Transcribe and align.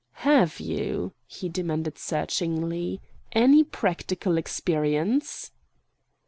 "Have 0.25 0.59
you," 0.59 1.13
he 1.27 1.47
demanded 1.47 1.99
searchingly, 1.99 2.99
"any 3.33 3.63
practical 3.63 4.35
experience?" 4.35 5.51